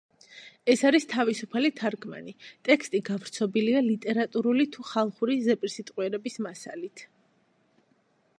ეს 0.73 0.83
არის 0.89 1.03
თავისუფალი 1.11 1.69
თარგმანი, 1.79 2.33
ტექსტი 2.69 3.01
გავრცობილია 3.11 3.83
ლიტერატურული 3.89 4.67
თუ 4.77 4.87
ხალხური 4.95 5.39
ზეპირსიტყვიერების 5.51 6.41
მასალით. 6.49 7.07